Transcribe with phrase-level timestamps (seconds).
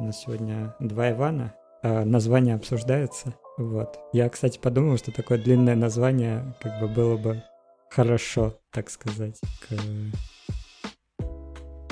[0.00, 3.34] У нас сегодня два Ивана, а название обсуждается.
[3.56, 3.98] Вот.
[4.12, 7.42] Я, кстати, подумал, что такое длинное название как бы было бы
[7.90, 9.40] хорошо, так сказать.
[9.68, 9.74] К...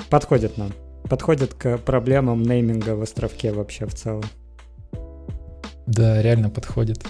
[0.09, 0.71] Подходит нам.
[1.09, 4.23] Подходит к проблемам нейминга в островке вообще в целом.
[5.85, 7.05] Да, реально подходит.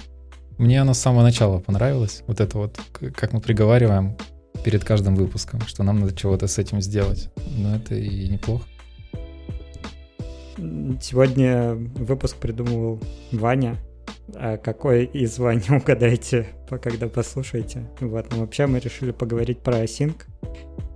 [0.56, 2.24] Мне оно с самого начала понравилось.
[2.26, 2.80] Вот это вот,
[3.14, 4.16] как мы приговариваем
[4.64, 7.30] перед каждым выпуском, что нам надо чего-то с этим сделать.
[7.56, 8.64] Но это и неплохо.
[11.00, 13.76] Сегодня выпуск придумывал Ваня.
[14.34, 16.48] А какой из Вани угадайте,
[16.82, 17.88] когда послушаете.
[18.00, 20.16] Вот, но вообще мы решили поговорить про Async.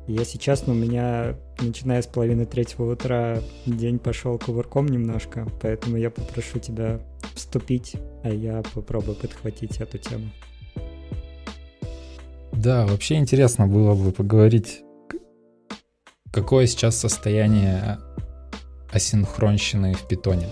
[0.09, 6.11] Если честно, у меня, начиная с половины третьего утра, день пошел кувырком немножко, поэтому я
[6.11, 7.01] попрошу тебя
[7.35, 10.31] вступить, а я попробую подхватить эту тему.
[12.53, 14.83] Да, вообще интересно было бы поговорить,
[16.33, 17.99] какое сейчас состояние
[18.93, 20.49] асинхронщины в питоне.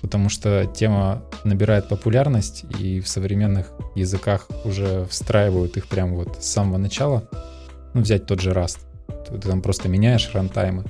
[0.00, 6.46] Потому что тема набирает популярность, и в современных языках уже встраивают их прямо вот с
[6.46, 7.28] самого начала.
[7.94, 8.78] Ну, взять тот же Rust.
[9.28, 10.84] Ты, там просто меняешь рантаймы.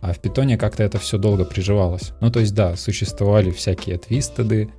[0.00, 2.12] А в питоне как-то это все долго приживалось.
[2.20, 4.70] Ну, то есть, да, существовали всякие твистеды,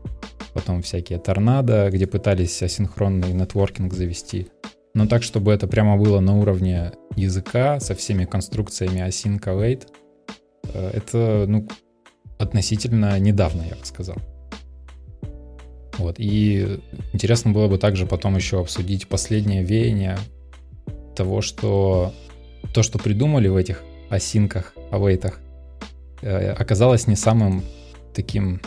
[0.54, 4.50] потом всякие торнадо, где пытались асинхронный нетворкинг завести.
[4.94, 9.88] Но так, чтобы это прямо было на уровне языка со всеми конструкциями async await,
[10.74, 11.68] это, ну,
[12.38, 14.18] относительно недавно, я бы сказал.
[15.98, 16.80] Вот, и
[17.14, 20.18] интересно было бы также потом еще обсудить последнее веяние
[21.16, 22.14] того, что
[22.74, 25.40] то, что придумали в этих осинках, авейтах,
[26.22, 27.64] э, оказалось не самым
[28.14, 28.62] таким...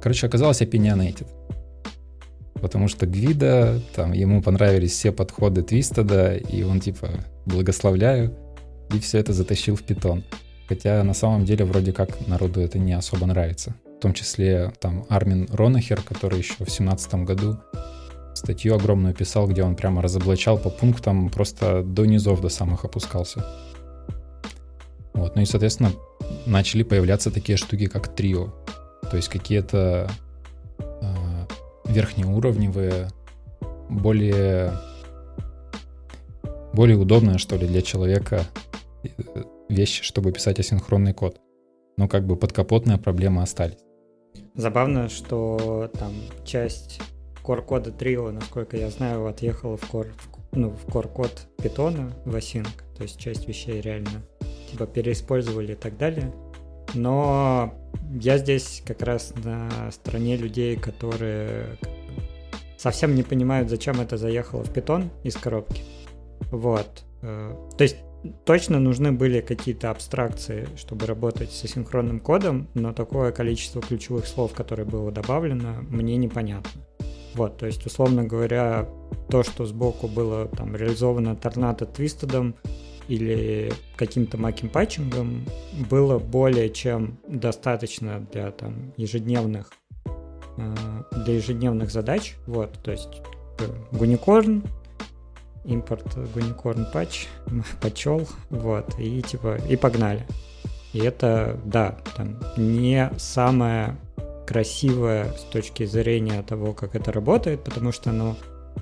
[0.00, 1.26] Короче, оказалось opinionated.
[2.54, 7.10] Потому что Гвида, там, ему понравились все подходы Твистеда, и он типа
[7.44, 8.34] благословляю,
[8.94, 10.24] и все это затащил в питон.
[10.68, 13.74] Хотя на самом деле вроде как народу это не особо нравится.
[13.98, 17.58] В том числе там Армин Ронахер, который еще в семнадцатом году
[18.34, 23.44] статью огромную писал, где он прямо разоблачал по пунктам, просто до низов, до самых опускался.
[25.14, 25.92] Вот, ну и, соответственно,
[26.46, 28.52] начали появляться такие штуки, как трио.
[29.10, 30.10] То есть какие-то
[30.78, 31.46] э,
[31.84, 33.08] верхнеуровневые,
[33.88, 34.72] более,
[36.72, 38.46] более удобные, что ли, для человека
[39.72, 41.40] вещи, чтобы писать асинхронный код.
[41.96, 43.78] Но как бы подкапотные проблемы остались.
[44.54, 46.12] Забавно, что там
[46.44, 47.00] часть
[47.42, 50.12] core кода Trio, насколько я знаю, отъехала в core,
[50.52, 54.22] ну, в core код питона в async, то есть часть вещей реально
[54.70, 56.32] типа переиспользовали и так далее.
[56.94, 57.74] Но
[58.10, 61.78] я здесь как раз на стороне людей, которые
[62.76, 65.82] совсем не понимают, зачем это заехало в питон из коробки.
[66.50, 67.04] Вот.
[67.22, 67.96] Э, то есть
[68.44, 74.54] точно нужны были какие-то абстракции, чтобы работать с асинхронным кодом, но такое количество ключевых слов,
[74.54, 76.82] которое было добавлено, мне непонятно.
[77.34, 78.88] Вот, то есть, условно говоря,
[79.30, 82.54] то, что сбоку было там реализовано торнадо твистедом
[83.08, 85.46] или каким-то маким патчингом,
[85.90, 89.72] было более чем достаточно для там ежедневных
[90.56, 90.74] э,
[91.24, 92.36] для ежедневных задач.
[92.46, 93.22] Вот, то есть
[93.92, 94.62] Гуникорн,
[95.64, 97.26] импорт Гуникорн патч,
[97.80, 100.26] почел, вот, и типа, и погнали.
[100.92, 103.96] И это, да, там не самое
[104.46, 108.36] красивое с точки зрения того, как это работает, потому что оно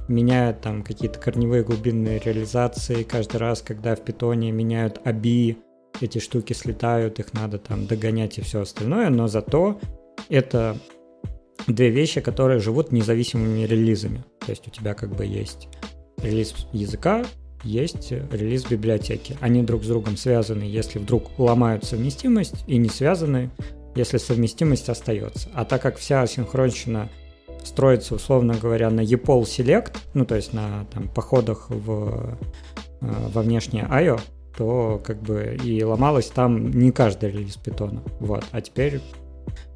[0.09, 3.03] меняет там какие-то корневые глубинные реализации.
[3.03, 5.57] Каждый раз, когда в питоне меняют ABI,
[6.01, 9.81] эти штуки слетают, их надо там догонять и все остальное, но зато
[10.29, 10.77] это
[11.67, 14.25] две вещи, которые живут независимыми релизами.
[14.41, 15.69] То есть у тебя как бы есть
[16.23, 17.25] релиз языка,
[17.63, 19.37] есть релиз библиотеки.
[19.41, 23.51] Они друг с другом связаны, если вдруг ломают совместимость, и не связаны,
[23.95, 25.49] если совместимость остается.
[25.55, 27.09] А так как вся синхронщина
[27.65, 32.39] строится, условно говоря, на EPOL Select, ну то есть на там, походах в,
[33.01, 34.19] э, во внешнее I.O.,
[34.57, 38.03] то как бы и ломалось там не каждый релиз питона.
[38.19, 38.45] Вот.
[38.51, 39.01] А теперь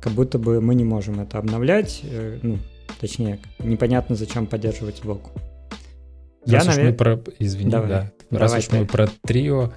[0.01, 2.59] как будто бы мы не можем это обновлять, э, ну,
[3.01, 5.31] точнее, непонятно зачем поддерживать сбоку.
[6.47, 6.91] Раз Я, уж навер...
[6.91, 7.21] мы про...
[7.39, 7.89] Извини, Давай.
[7.89, 8.01] да.
[8.31, 8.79] Раз Давай уж ты.
[8.79, 9.73] мы про трио,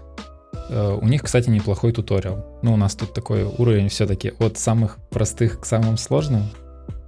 [0.69, 2.59] Э, у них, кстати, неплохой туториал.
[2.61, 6.43] Ну, у нас тут такой уровень все-таки от самых простых к самым сложным.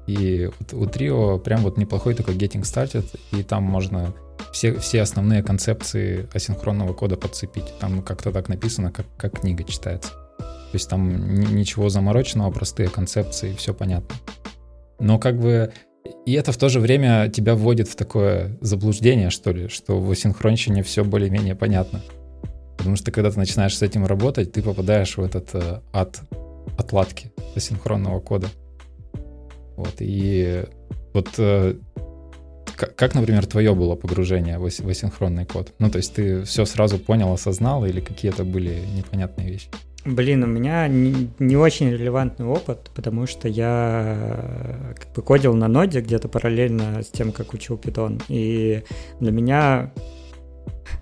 [0.08, 4.12] И у Трио прям вот неплохой такой Getting Started, и там можно
[4.52, 7.78] все, все основные концепции асинхронного кода подцепить.
[7.80, 10.14] Там как-то так написано, как, как книга читается.
[10.40, 14.16] То есть там ничего замороченного, простые концепции, все понятно.
[15.00, 15.72] Но как бы
[16.26, 20.12] и это в то же время тебя вводит в такое заблуждение, что ли, что в
[20.12, 22.02] асинхронщине все более-менее понятно.
[22.78, 26.22] Потому что когда ты начинаешь с этим работать, ты попадаешь в этот э, ад
[26.78, 28.48] отладки асинхронного кода.
[29.76, 30.64] Вот, и
[31.14, 31.76] вот э,
[32.76, 35.74] как, например, твое было погружение в, асинхронный код?
[35.80, 39.68] Ну, то есть ты все сразу понял, осознал, или какие-то были непонятные вещи?
[40.06, 45.68] Блин, у меня не, не очень релевантный опыт, потому что я как бы кодил на
[45.68, 48.22] ноде где-то параллельно с тем, как учил питон.
[48.30, 48.84] И
[49.20, 49.92] для меня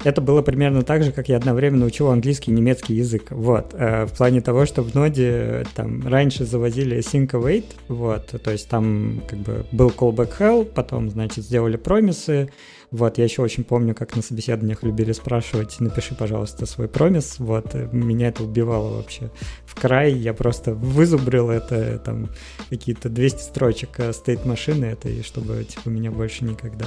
[0.03, 3.31] это было примерно так же, как я одновременно учил английский и немецкий язык.
[3.31, 3.73] Вот.
[3.73, 8.69] Э, в плане того, что в ноде там раньше завозили sync await, вот, то есть
[8.69, 12.49] там как бы был callback hell, потом, значит, сделали промисы,
[12.91, 17.73] вот, я еще очень помню, как на собеседованиях любили спрашивать, напиши, пожалуйста, свой промис, вот,
[17.91, 19.29] меня это убивало вообще
[19.65, 22.29] в край, я просто вызубрил это, там,
[22.69, 26.85] какие-то 200 строчек стейт машины это, и чтобы, типа, меня больше никогда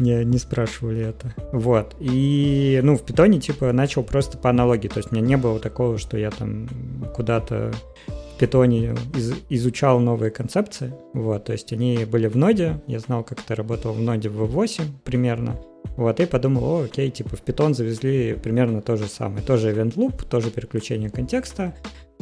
[0.00, 1.34] не, не спрашивали это.
[1.52, 1.94] Вот.
[2.00, 4.88] И, ну, в питоне, типа, начал просто по аналогии.
[4.88, 6.68] То есть у меня не было такого, что я там
[7.14, 7.72] куда-то
[8.40, 10.94] питоне из, изучал новые концепции.
[11.12, 11.44] Вот.
[11.44, 12.80] То есть они были в ноде.
[12.86, 15.60] Я знал, как это работало в ноде в 8 примерно.
[15.96, 19.42] Вот, и подумал, о, окей, типа в питон завезли примерно то же самое.
[19.42, 21.74] Тоже event loop, тоже переключение контекста,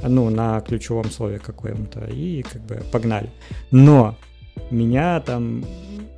[0.02, 3.30] ну, на ключевом слове каком-то, и как бы погнали.
[3.70, 4.16] Но
[4.70, 5.64] меня там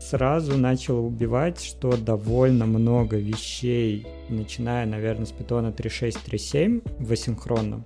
[0.00, 7.84] сразу начало убивать, что довольно много вещей, начиная, наверное, с питона 3.6.3.7 в асинхронном,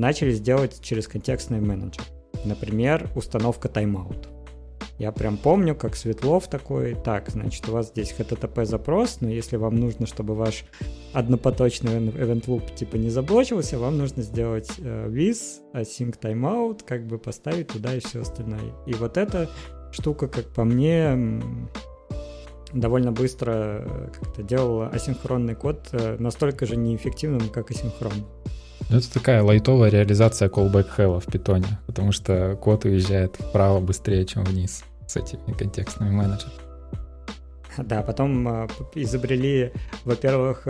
[0.00, 2.02] начали сделать через контекстный менеджер.
[2.44, 4.28] Например, установка тайм-аут.
[4.98, 9.56] Я прям помню, как Светлов такой, так, значит, у вас здесь HTTP запрос, но если
[9.56, 10.64] вам нужно, чтобы ваш
[11.14, 17.18] однопоточный event loop типа не заблочился, вам нужно сделать э, with, async timeout, как бы
[17.18, 18.74] поставить туда и все остальное.
[18.86, 19.48] И вот это
[19.90, 21.40] штука, как по мне,
[22.74, 23.52] довольно быстро
[23.86, 28.26] э, как-то делала асинхронный код э, настолько же неэффективным, как асинхрон.
[28.90, 34.26] Ну, это такая лайтовая реализация callback hell в питоне, потому что код уезжает вправо быстрее,
[34.26, 36.58] чем вниз с этими контекстными менеджерами.
[37.78, 39.72] Да, потом э, изобрели,
[40.04, 40.66] во-первых,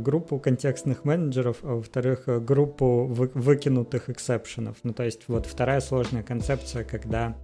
[0.00, 4.76] группу контекстных менеджеров, а во-вторых, группу вы, выкинутых эксепшенов.
[4.84, 7.36] Ну, то есть вот вторая сложная концепция, когда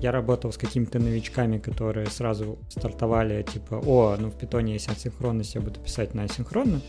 [0.00, 5.54] я работал с какими-то новичками, которые сразу стартовали, типа, о, ну в питоне есть асинхронность,
[5.54, 6.80] я буду писать на асинхронно.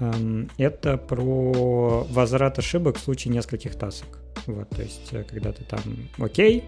[0.00, 4.20] Эм, это про возврат ошибок в случае нескольких тасок.
[4.46, 5.80] Вот, то есть, э, когда ты там,
[6.18, 6.64] окей,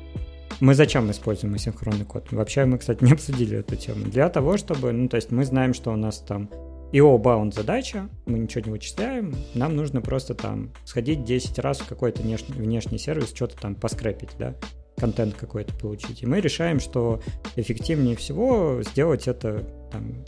[0.60, 2.32] мы зачем используем асинхронный код?
[2.32, 4.06] Вообще мы, кстати, не обсудили эту тему.
[4.06, 6.48] Для того, чтобы, ну, то есть мы знаем, что у нас там
[6.92, 11.88] IO bound задача, мы ничего не вычисляем, нам нужно просто там сходить 10 раз в
[11.88, 14.54] какой-то внешний, внешний сервис, что-то там поскрепить, да,
[14.96, 16.22] контент какой-то получить.
[16.22, 17.20] И мы решаем, что
[17.56, 20.24] эффективнее всего сделать это там,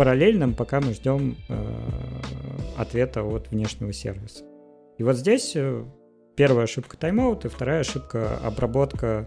[0.00, 1.74] параллельным, пока мы ждем э,
[2.78, 4.44] ответа от внешнего сервиса.
[4.96, 5.84] И вот здесь э,
[6.36, 9.26] первая ошибка тайм-аут, и вторая ошибка обработка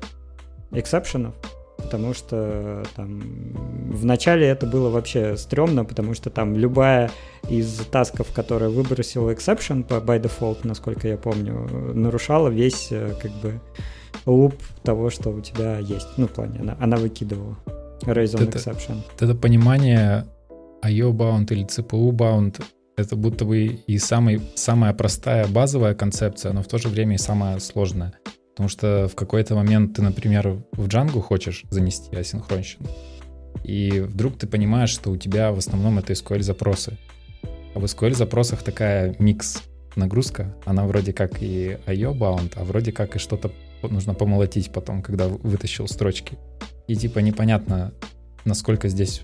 [0.71, 1.35] эксепшенов,
[1.77, 3.21] потому что там
[3.91, 7.11] в начале это было вообще стрёмно, потому что там любая
[7.47, 13.31] из тасков, которая выбросила exception по by default, насколько я помню, нарушала весь э, как
[13.43, 13.61] бы
[14.25, 16.07] луп того, что у тебя есть.
[16.17, 17.57] Ну, в плане, она, она выкидывала
[18.05, 19.03] raise on это, exception.
[19.19, 20.25] Это понимание
[20.83, 22.62] IO bound или CPU bound
[22.95, 27.18] это будто бы и самый, самая простая базовая концепция, но в то же время и
[27.18, 28.13] самая сложная.
[28.51, 32.87] Потому что в какой-то момент ты, например, в Django хочешь занести асинхронщину,
[33.63, 36.97] и вдруг ты понимаешь, что у тебя в основном это SQL-запросы.
[37.73, 39.63] А в SQL-запросах такая микс
[39.95, 45.02] нагрузка, она вроде как и IO bound, а вроде как и что-то нужно помолотить потом,
[45.02, 46.37] когда вытащил строчки.
[46.87, 47.94] И типа непонятно,
[48.45, 49.23] насколько здесь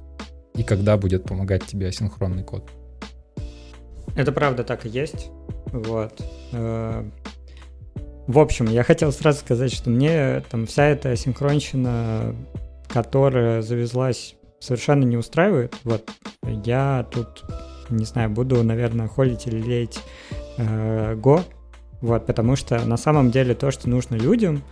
[0.59, 2.69] и когда будет помогать тебе асинхронный код.
[4.17, 5.29] Это правда так и есть.
[5.71, 6.21] Вот.
[6.51, 7.09] Э,
[8.27, 12.35] в общем, я хотел сразу сказать, что мне там вся эта асинхронщина,
[12.89, 15.77] которая завезлась, совершенно не устраивает.
[15.85, 16.11] Вот.
[16.43, 17.45] Я тут,
[17.89, 19.99] не знаю, буду, наверное, холить или леять
[20.57, 21.41] э, Go,
[22.01, 24.63] вот, потому что на самом деле то, что нужно людям,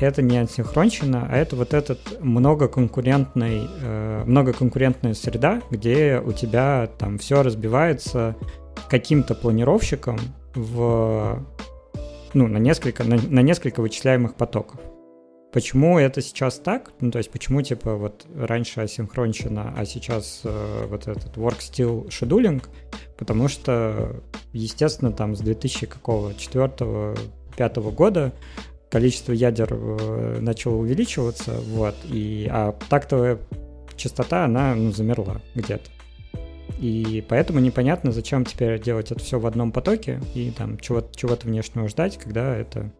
[0.00, 7.18] это не асинхронщина, а это вот этот многоконкурентный, э, многоконкурентная среда, где у тебя там
[7.18, 8.36] все разбивается
[8.88, 10.18] каким-то планировщиком
[10.54, 11.44] в,
[12.34, 14.80] ну, на несколько, на, на несколько вычисляемых потоков.
[15.52, 16.92] Почему это сейчас так?
[17.00, 22.08] Ну, то есть, почему, типа, вот раньше асинхронщина, а сейчас э, вот этот work still
[22.08, 22.62] scheduling?
[23.16, 24.20] Потому что,
[24.52, 27.16] естественно, там с 2000 какого, 4
[27.56, 28.32] пятого года
[28.90, 33.38] количество ядер э, начало увеличиваться, вот, и, а тактовая
[33.96, 35.90] частота, она, ну, замерла где-то.
[36.78, 41.36] И поэтому непонятно, зачем теперь делать это все в одном потоке и там чего-то чего
[41.42, 42.92] внешнего ждать, когда это...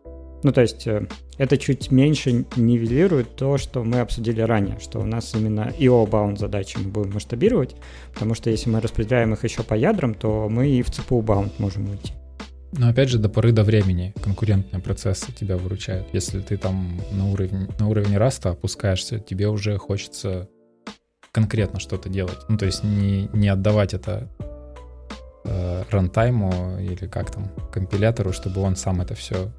[0.43, 5.05] Ну, то есть э, это чуть меньше нивелирует то, что мы обсудили ранее, что у
[5.05, 7.75] нас именно IO-bound задачи мы будем масштабировать,
[8.15, 11.91] потому что если мы распределяем их еще по ядрам, то мы и в CPU-bound можем
[11.91, 12.13] уйти.
[12.73, 16.09] Но опять же, до поры до времени конкурентные процессы тебя выручают.
[16.13, 20.49] Если ты там на уровень, на уровень раста опускаешься, тебе уже хочется
[21.33, 22.39] конкретно что-то делать.
[22.49, 24.29] Ну, то есть не, не отдавать это
[25.45, 29.51] э, рантайму или как там, компилятору, чтобы он сам это все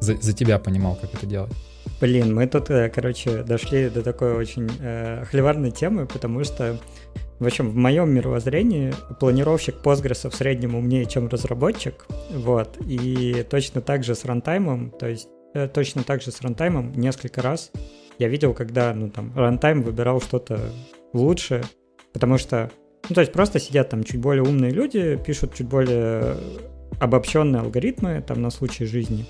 [0.00, 1.52] за, за тебя понимал, как это делать.
[2.00, 6.78] Блин, мы тут, э, короче, дошли до такой очень э, хлеварной темы, потому что,
[7.38, 13.80] в общем, в моем мировоззрении планировщик Postgres в среднем умнее, чем разработчик, вот, и точно
[13.80, 17.70] так же с runtime ом, то есть э, точно так же с рантаймом несколько раз
[18.18, 20.58] я видел, когда, ну, там, runtime выбирал что-то
[21.12, 21.62] лучше,
[22.12, 22.70] потому что,
[23.08, 26.36] ну, то есть просто сидят там чуть более умные люди, пишут чуть более
[26.98, 29.26] обобщенные алгоритмы, там, на случай жизни,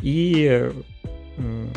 [0.00, 0.72] и э,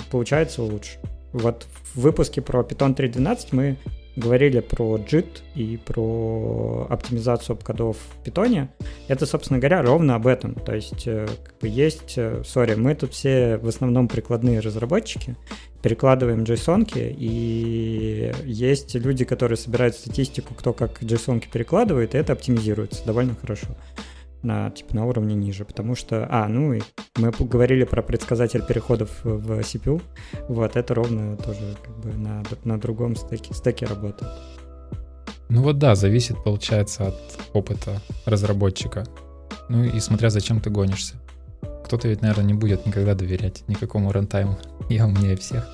[0.10, 1.00] получается лучше.
[1.32, 3.78] Вот в выпуске про Python 3.12 мы
[4.16, 8.68] говорили про JIT и про оптимизацию кодов в Python.
[9.08, 10.56] Это, собственно говоря, ровно об этом.
[10.56, 15.36] То есть, э, как бы есть, э, сори, мы тут все в основном прикладные разработчики,
[15.82, 23.06] перекладываем JSON, и есть люди, которые собирают статистику, кто как JSON перекладывает, и это оптимизируется
[23.06, 23.68] довольно хорошо
[24.46, 26.82] на, типа, на уровне ниже, потому что, а, ну, и
[27.18, 30.02] мы говорили про предсказатель переходов в CPU,
[30.48, 34.32] вот, это ровно тоже как бы на, на другом стеке, стеке работает.
[35.50, 39.06] Ну вот да, зависит, получается, от опыта разработчика.
[39.70, 41.16] Ну и смотря зачем ты гонишься.
[41.86, 44.58] Кто-то ведь, наверное, не будет никогда доверять никакому рантайму.
[44.90, 45.68] Я умнее всех.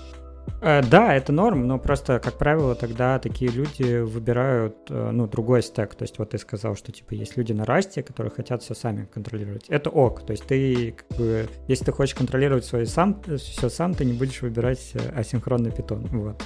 [0.61, 5.63] Э, да, это норм, но просто, как правило, тогда такие люди выбирают, э, ну, другой
[5.63, 5.95] стек.
[5.95, 9.05] То есть вот ты сказал, что, типа, есть люди на расте, которые хотят все сами
[9.11, 9.65] контролировать.
[9.69, 10.23] Это ок.
[10.23, 14.13] То есть ты, как бы, если ты хочешь контролировать свой сам, все сам, ты не
[14.13, 16.07] будешь выбирать э, асинхронный питон.
[16.11, 16.43] Вот.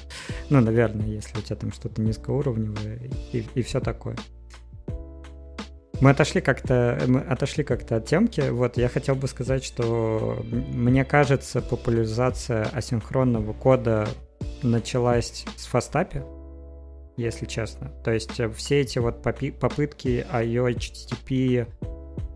[0.50, 3.02] Ну, наверное, если у тебя там что-то низкоуровневое
[3.34, 4.16] и, и все такое.
[6.02, 8.42] Мы отошли как-то, мы отошли как-то от темки.
[8.50, 14.08] Вот я хотел бы сказать, что мне кажется, популяризация асинхронного кода
[14.62, 16.22] началась с фастапи,
[17.18, 17.92] если честно.
[18.04, 21.68] То есть э, все эти вот попытки IO, HTTP,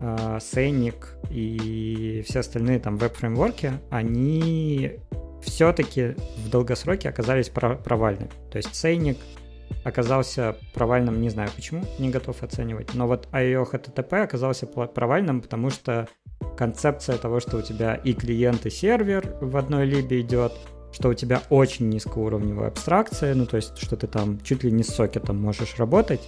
[0.00, 4.98] Scenic и все остальные там веб-фреймворки, они
[5.42, 8.30] все-таки в долгосроке оказались провальными.
[8.50, 9.18] То есть Scenic
[9.84, 12.94] оказался провальным, не знаю почему, не готов оценивать.
[12.94, 16.08] Но вот IO HTTP оказался провальным, потому что
[16.56, 20.52] концепция того, что у тебя и клиент, и сервер в одной либе идет,
[20.92, 24.82] что у тебя очень низкоуровневая абстракция, ну то есть, что ты там чуть ли не
[24.82, 26.20] с сокетом можешь работать,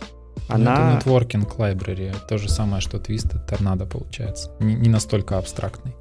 [0.49, 0.99] ну, она...
[0.99, 5.95] Это networking library, то же самое, что Twisted Tornado получается, не, не настолько абстрактный.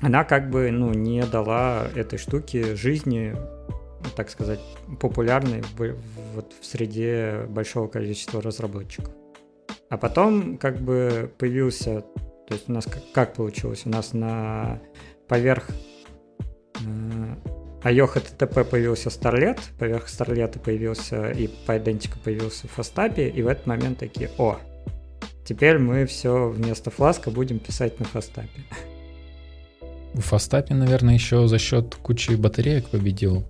[0.00, 3.34] Она как бы, ну, не дала этой штуке жизни
[4.14, 4.60] так сказать,
[5.00, 5.96] популярной в,
[6.34, 9.14] вот в среде большого количества разработчиков.
[9.88, 14.80] А потом как бы появился, то есть у нас как, как получилось, у нас на
[15.28, 15.68] поверх
[16.80, 17.34] э,
[17.82, 23.98] IO HTTP появился Starlet, поверх Starlet появился и Pydantic появился Фастапи, и в этот момент
[23.98, 24.58] такие, о,
[25.44, 28.62] теперь мы все вместо фласка будем писать на Фастапе.
[30.14, 33.46] Фастапе, наверное, еще за счет кучи батареек победил.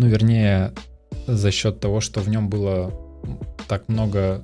[0.00, 0.72] Ну, вернее,
[1.26, 2.90] за счет того, что в нем было
[3.68, 4.42] так много,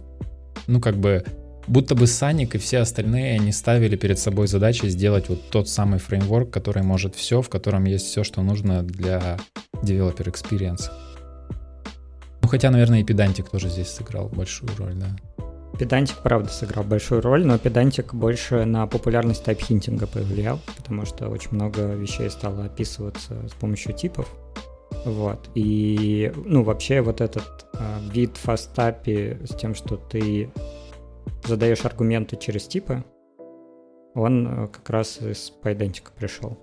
[0.66, 1.24] ну, как бы,
[1.66, 5.98] будто бы Саник и все остальные, они ставили перед собой задачей сделать вот тот самый
[5.98, 9.38] фреймворк, который может все, в котором есть все, что нужно для
[9.82, 10.90] developer experience.
[12.42, 15.16] Ну, хотя, наверное, и Педантик тоже здесь сыграл большую роль, да.
[15.78, 21.52] Педантик, правда, сыграл большую роль, но Педантик больше на популярность тайп-хинтинга повлиял, потому что очень
[21.52, 24.28] много вещей стало описываться с помощью типов,
[25.06, 25.50] вот.
[25.54, 27.78] И, ну, вообще вот этот э,
[28.12, 30.50] вид фастапи с тем, что ты
[31.44, 33.04] задаешь аргументы через типы,
[34.16, 36.58] он э, как раз из Pydantic пришел.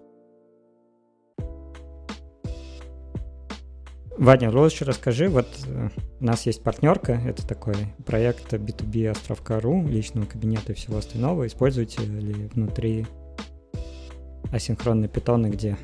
[4.17, 5.87] Ваня, лучше расскажи, вот э,
[6.19, 11.47] у нас есть партнерка, это такой проект B2B островка.ру, личного кабинета и всего остального.
[11.47, 13.07] Используете ли внутри
[14.51, 15.77] асинхронные питоны, где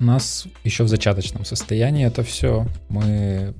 [0.00, 2.66] у нас еще в зачаточном состоянии это все.
[2.88, 3.54] Мы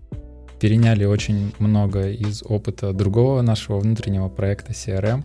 [0.59, 5.23] переняли очень много из опыта другого нашего внутреннего проекта CRM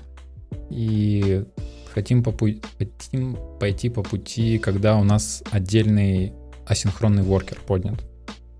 [0.69, 1.45] и
[1.93, 2.31] хотим, по
[2.77, 6.33] хотим пойти по пути, когда у нас отдельный
[6.67, 8.03] асинхронный воркер поднят.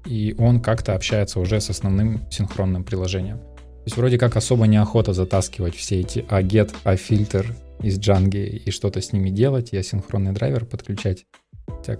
[0.05, 3.39] и он как-то общается уже с основным синхронным приложением.
[3.39, 9.01] То есть вроде как особо неохота затаскивать все эти а-get, а-фильтр из Django и что-то
[9.01, 11.25] с ними делать, и асинхронный драйвер подключать.
[11.67, 11.97] Хотя,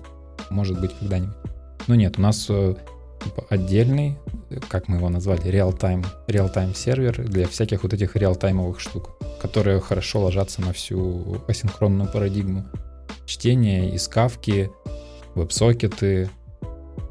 [0.50, 1.36] может быть, когда-нибудь.
[1.88, 2.75] Но нет, у нас э,
[3.24, 4.18] типа, отдельный,
[4.70, 9.12] как мы его назвали, real-time, real-time сервер для всяких вот этих реал-таймовых штук,
[9.42, 12.66] которые хорошо ложатся на всю асинхронную парадигму.
[13.25, 14.72] Чтение из кавки,
[15.36, 16.30] веб-сокеты,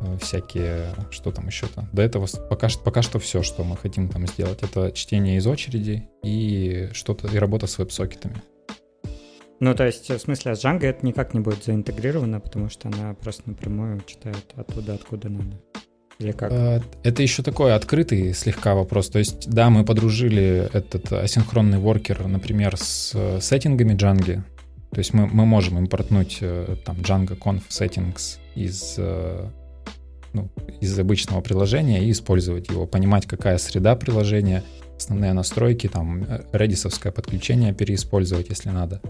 [0.00, 1.88] э, всякие, что там еще-то.
[1.92, 6.08] До этого пока, пока что все, что мы хотим там сделать, это чтение из очереди
[6.22, 8.42] и что-то, и работа с веб-сокетами.
[9.64, 13.14] Ну, то есть, в смысле, с Django это никак не будет заинтегрировано, потому что она
[13.14, 15.56] просто напрямую читает оттуда, откуда надо.
[16.18, 16.52] Или как?
[16.52, 19.08] Э, это еще такой открытый слегка вопрос.
[19.08, 24.42] То есть, да, мы подружили этот асинхронный воркер, например, с э, сеттингами Django.
[24.90, 28.98] То есть мы, мы можем импортнуть э, там Django Conf Settings из,
[30.34, 30.50] ну,
[30.82, 34.62] из обычного приложения и использовать его, понимать, какая среда приложения,
[34.96, 39.00] основные настройки, там, редисовское подключение переиспользовать, если надо.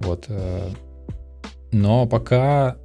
[0.00, 0.28] Вот.
[1.70, 2.76] Но пока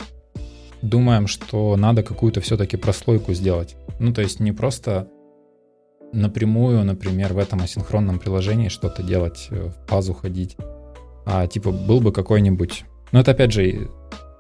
[0.82, 3.76] думаем, что надо какую-то все-таки прослойку сделать.
[4.00, 5.08] Ну, то есть не просто
[6.14, 10.56] напрямую, например, в этом асинхронном приложении что-то делать, э, в пазу ходить,
[11.26, 12.86] а типа был бы какой-нибудь...
[13.12, 13.90] Ну, это опять же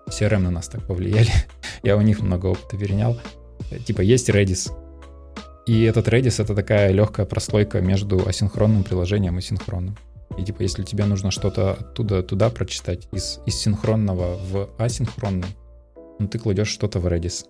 [0.07, 1.29] CRM на нас так повлияли.
[1.83, 3.17] Я у них много опыта перенял.
[3.85, 4.71] Типа есть Redis.
[5.67, 9.97] И этот Redis— это такая легкая прослойка между асинхронным приложением и синхронным.
[10.37, 15.49] И типа, если тебе нужно что-то оттуда туда прочитать, из, из синхронного в асинхронный,
[16.19, 17.45] ну, ты кладешь что-то в Redis,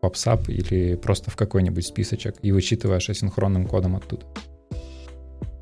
[0.00, 4.24] в PubSub или просто в какой-нибудь списочек и вычитываешь асинхронным кодом оттуда.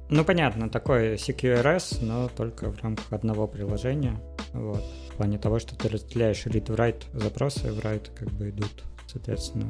[0.09, 4.15] Ну, понятно, такой CQRS, но только в рамках одного приложения.
[4.53, 4.85] Вот.
[5.13, 9.69] В плане того, что ты разделяешь read-write запросы, write как бы идут, соответственно,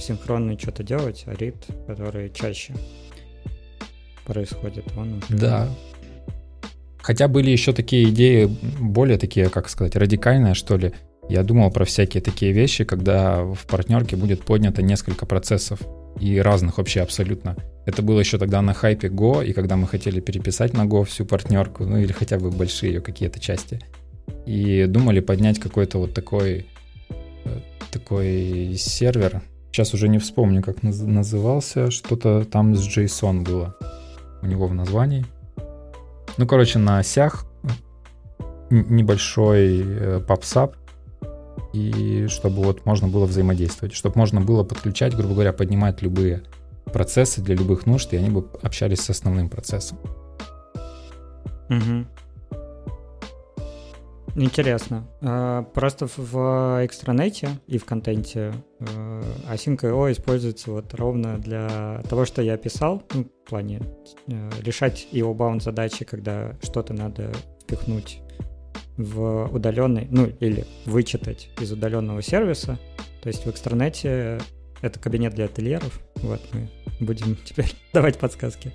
[0.00, 2.74] синхронно что-то делать, а read, который чаще
[4.24, 5.22] происходит, он.
[5.28, 5.68] Да.
[7.02, 8.44] Хотя были еще такие идеи,
[8.78, 10.92] более такие, как сказать, радикальные, что ли,
[11.28, 15.80] я думал про всякие такие вещи, когда в партнерке будет поднято несколько процессов
[16.18, 17.56] и разных вообще абсолютно.
[17.86, 21.24] Это было еще тогда на хайпе Go, и когда мы хотели переписать на Go всю
[21.24, 23.80] партнерку, ну или хотя бы большие ее какие-то части.
[24.44, 26.66] И думали поднять какой-то вот такой,
[27.44, 27.60] э,
[27.90, 29.42] такой сервер.
[29.70, 31.90] Сейчас уже не вспомню, как назывался.
[31.90, 33.76] Что-то там с JSON было
[34.42, 35.24] у него в названии.
[36.36, 37.44] Ну, короче, на осях
[38.70, 40.74] небольшой э, PubSub,
[41.72, 46.42] и чтобы вот можно было взаимодействовать, чтобы можно было подключать, грубо говоря, поднимать любые
[46.92, 49.98] процессы для любых нужд, и они бы общались с основным процессом.
[51.68, 52.06] Угу.
[54.34, 55.06] Интересно.
[55.22, 62.42] А, просто в экстранете и в контенте э, Async.io используется вот ровно для того, что
[62.42, 63.82] я описал, ну, в плане
[64.28, 68.20] э, решать его баунд задачи, когда что-то надо впихнуть
[68.96, 72.78] в удаленный, ну или вычитать из удаленного сервиса.
[73.22, 74.40] То есть в экстранете
[74.82, 76.00] это кабинет для ательеров.
[76.16, 76.68] Вот мы
[77.00, 78.72] будем теперь давать подсказки.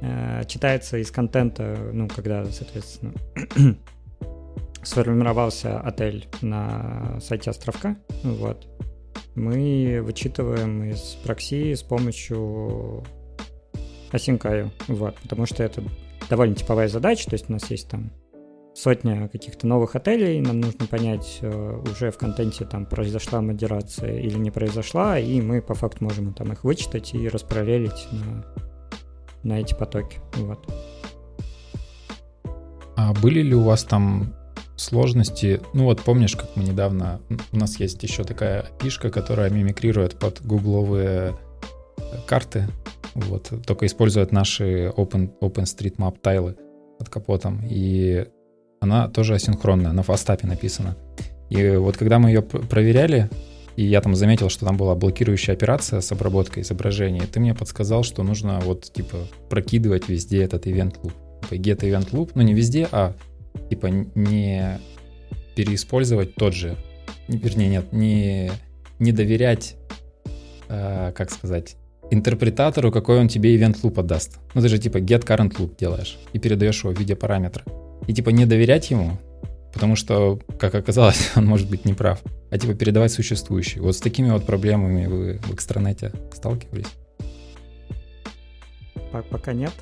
[0.00, 3.14] Э, читается из контента, ну, когда, соответственно,
[4.86, 7.96] сформировался отель на сайте островка.
[8.22, 8.66] Вот.
[9.34, 13.04] Мы вычитываем из прокси с помощью
[14.12, 14.70] Async.io.
[14.88, 15.82] Вот, потому что это
[16.30, 18.12] довольно типовая задача, то есть у нас есть там
[18.74, 24.36] сотня каких-то новых отелей, нам нужно понять, э, уже в контенте там произошла модерация или
[24.36, 28.44] не произошла, и мы по факту можем там их вычитать и распараллелить на,
[29.42, 30.20] на эти потоки.
[30.36, 30.68] Вот.
[32.96, 34.34] А были ли у вас там
[34.76, 35.60] сложности?
[35.72, 37.20] Ну вот помнишь, как мы недавно...
[37.52, 41.34] У нас есть еще такая пишка, которая мимикрирует под гугловые
[42.26, 42.66] карты,
[43.14, 46.56] вот, только использует наши Open, OpenStreetMap тайлы
[46.98, 47.62] под капотом.
[47.68, 48.26] И
[48.80, 50.96] она тоже асинхронная, она в Астапе написана.
[51.50, 53.30] И вот когда мы ее проверяли,
[53.76, 58.02] и я там заметил, что там была блокирующая операция с обработкой изображения, ты мне подсказал,
[58.02, 61.12] что нужно вот типа прокидывать везде этот event loop.
[61.42, 63.14] Типа get event loop, ну не везде, а
[63.70, 64.78] типа не
[65.54, 66.76] переиспользовать тот же,
[67.28, 68.50] вернее нет, не,
[68.98, 69.76] не доверять,
[70.68, 71.76] э, как сказать,
[72.10, 74.38] интерпретатору, какой он тебе event loop отдаст.
[74.54, 77.64] Ну ты же типа get current loop делаешь и передаешь его в виде параметра
[78.06, 79.18] и типа не доверять ему,
[79.72, 83.80] потому что, как оказалось, он может быть неправ, а типа передавать существующий.
[83.80, 86.86] Вот с такими вот проблемами вы в экстранете сталкивались?
[89.30, 89.72] Пока нет,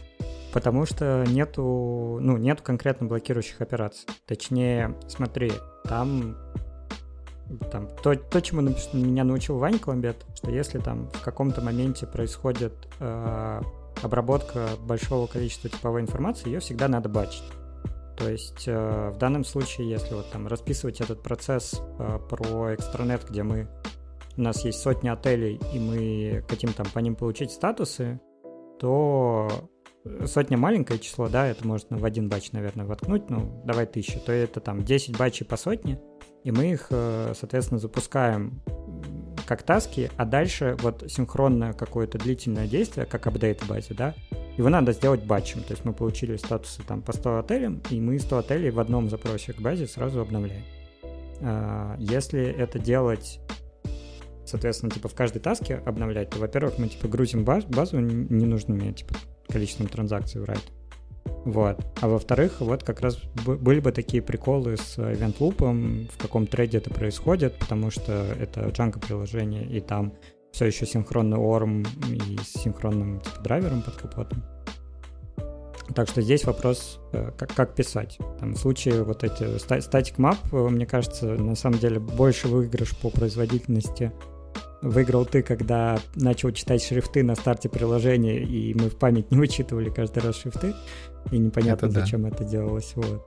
[0.53, 4.09] потому что нету, ну, нету конкретно блокирующих операций.
[4.27, 5.53] Точнее, смотри,
[5.85, 6.37] там
[7.71, 8.63] там, то, то чему
[8.93, 13.61] меня научил Ваня Коломбет, что если там в каком-то моменте происходит э,
[14.03, 17.45] обработка большого количества типовой информации, ее всегда надо бачить.
[18.17, 23.27] То есть э, в данном случае, если вот там расписывать этот процесс э, про экстранет,
[23.29, 23.69] где мы
[24.37, 28.21] у нас есть сотни отелей, и мы хотим там по ним получить статусы,
[28.81, 29.71] то
[30.27, 34.33] сотня маленькое число, да, это можно в один батч, наверное, воткнуть, ну, давай тысячу, то
[34.33, 36.01] это там 10 батчей по сотне,
[36.45, 38.63] и мы их, э, соответственно, запускаем
[39.47, 44.15] как таски, а дальше вот синхронное какое-то длительное действие, как апдейт в базе, да,
[44.57, 48.19] его надо сделать батчем, то есть мы получили статусы там по 100 отелям, и мы
[48.19, 50.65] 100 отелей в одном запросе к базе сразу обновляем.
[51.41, 53.41] А, если это делать
[54.45, 59.15] соответственно, типа в каждой таске обновлять, то, во-первых, мы типа грузим баз, базу ненужными типа
[59.53, 60.63] количеством транзакций в RAID.
[61.45, 61.85] Вот.
[62.01, 66.79] А во-вторых, вот как раз были бы такие приколы с event loop, в каком трейде
[66.79, 70.15] это происходит, потому что это Django приложение, и там
[70.53, 74.43] все еще синхронный ORM и с синхронным типа, драйвером под капотом.
[75.95, 78.19] Так что здесь вопрос, э, как, как писать.
[78.39, 82.97] Там, в случае вот эти static map, э, мне кажется, на самом деле больше выигрыш
[82.97, 84.13] по производительности
[84.83, 89.91] выиграл ты, когда начал читать шрифты на старте приложения, и мы в память не вычитывали
[89.91, 90.75] каждый раз шрифты,
[91.31, 92.29] и непонятно, это зачем да.
[92.29, 92.93] это делалось.
[92.97, 93.23] Вот.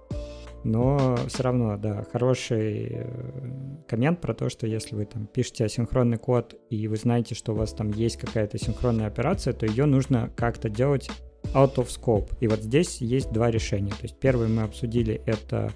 [0.65, 6.17] Но все равно, да, хороший э, коммент про то, что если вы там пишете асинхронный
[6.17, 10.31] код, и вы знаете, что у вас там есть какая-то синхронная операция, то ее нужно
[10.35, 11.09] как-то делать
[11.53, 12.35] out of scope.
[12.39, 13.91] И вот здесь есть два решения.
[13.91, 15.71] То есть первое мы обсудили это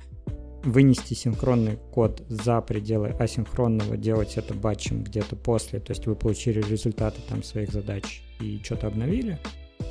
[0.63, 6.62] вынести синхронный код за пределы асинхронного, делать это батчем где-то после, то есть вы получили
[6.62, 9.39] результаты там своих задач и что-то обновили.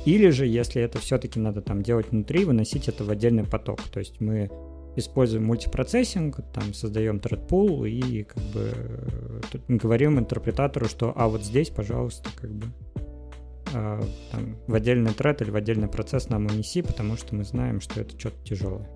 [0.05, 3.81] Или же, если это все-таки надо там делать внутри, выносить это в отдельный поток.
[3.91, 4.49] То есть мы
[4.95, 8.71] используем мультипроцессинг, там создаем pool и как бы
[9.67, 12.67] говорим интерпретатору, что а вот здесь, пожалуйста, как бы
[13.73, 14.01] э,
[14.31, 18.01] там, в отдельный тред или в отдельный процесс нам унеси, потому что мы знаем, что
[18.01, 18.87] это что-то тяжелое.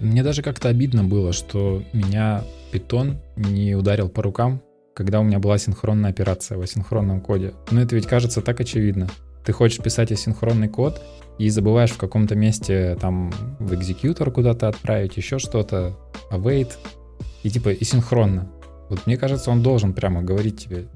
[0.00, 4.62] Мне даже как-то обидно было, что меня питон не ударил по рукам,
[4.94, 7.54] когда у меня была синхронная операция в асинхронном коде.
[7.70, 9.08] Но это ведь кажется так очевидно.
[9.44, 11.02] Ты хочешь писать асинхронный код
[11.38, 15.96] и забываешь в каком-то месте там в экзекьютор куда-то отправить, еще что-то,
[16.30, 16.72] await,
[17.42, 18.50] и типа и синхронно.
[18.88, 20.86] Вот мне кажется, он должен прямо говорить тебе,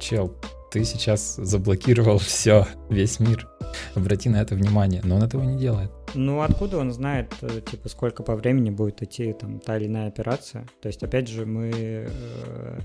[0.00, 0.34] чел,
[0.72, 3.46] ты сейчас заблокировал все, весь мир.
[3.94, 5.02] Обрати на это внимание.
[5.04, 5.90] Но он этого не делает.
[6.14, 10.08] Ну, откуда он знает, э, типа, сколько по времени будет идти там та или иная
[10.08, 10.66] операция?
[10.80, 12.80] То есть, опять же, мы э,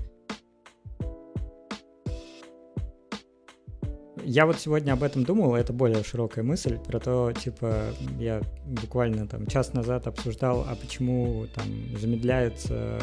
[4.24, 9.26] я вот сегодня об этом думал, это более широкая мысль про то, типа, я буквально
[9.26, 11.66] там час назад обсуждал, а почему там
[11.98, 12.98] замедляется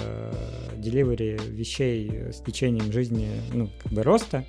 [0.77, 4.45] деливери вещей с течением жизни, ну, как бы роста,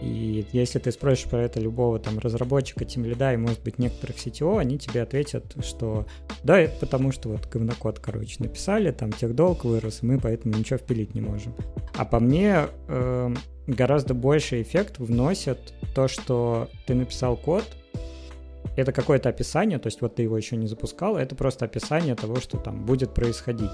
[0.00, 4.16] и если ты спросишь про это любого там разработчика, тем лида и, может быть, некоторых
[4.16, 6.06] CTO, они тебе ответят, что
[6.44, 10.54] да, это потому что вот говнокод, короче, написали, там тех долг вырос, и мы поэтому
[10.54, 11.54] ничего впилить не можем.
[11.96, 13.34] А по мне э,
[13.66, 17.64] гораздо больше эффект вносит то, что ты написал код,
[18.76, 22.36] это какое-то описание, то есть вот ты его еще не запускал, это просто описание того,
[22.36, 23.70] что там будет происходить.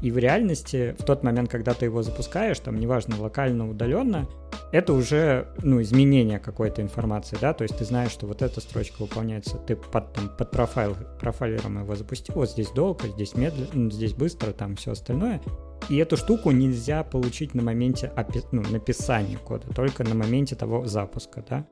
[0.00, 4.26] И в реальности, в тот момент, когда ты его запускаешь, там, неважно, локально, удаленно,
[4.72, 9.02] это уже, ну, изменение какой-то информации, да, то есть ты знаешь, что вот эта строчка
[9.02, 13.90] выполняется, ты под, там, под профайл, профайлером его запустил, вот здесь долго, здесь медленно, ну,
[13.90, 15.42] здесь быстро, там, все остальное.
[15.90, 18.12] И эту штуку нельзя получить на моменте
[18.50, 21.66] ну, написания кода, только на моменте того запуска, да.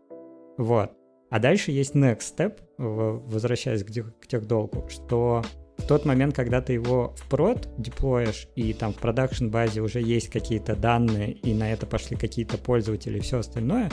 [0.58, 0.90] Вот.
[1.30, 3.88] А дальше есть next step, возвращаясь к,
[4.20, 5.42] к тех долгу, что
[5.80, 10.00] в тот момент, когда ты его в прод деплоишь, и там в продакшн базе уже
[10.00, 13.90] есть какие-то данные, и на это пошли какие-то пользователи и все остальное,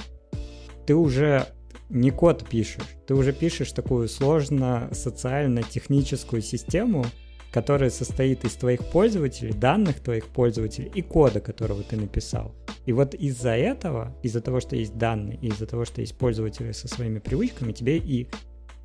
[0.86, 1.48] ты уже
[1.90, 7.06] не код пишешь, ты уже пишешь такую сложно социально-техническую систему,
[7.52, 12.54] которая состоит из твоих пользователей, данных твоих пользователей и кода, которого ты написал.
[12.86, 16.88] И вот из-за этого, из-за того, что есть данные, из-за того, что есть пользователи со
[16.88, 18.28] своими привычками, тебе и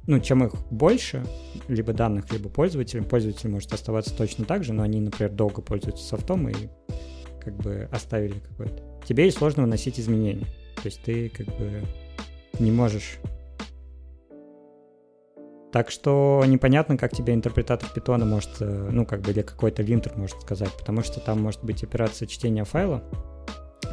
[0.06, 1.24] ну, чем их больше,
[1.68, 6.04] либо данных, либо пользователей, пользователь может оставаться точно так же, но они, например, долго пользуются
[6.04, 6.54] софтом и
[7.40, 8.82] как бы оставили какой-то.
[9.06, 10.46] Тебе и сложно выносить изменения.
[10.76, 11.84] То есть ты как бы
[12.58, 13.18] не можешь
[15.72, 20.12] так что непонятно, как тебе интерпретатор питона может, э, ну, как бы, или какой-то линтер
[20.16, 23.02] может сказать, потому что там может быть операция чтения файла,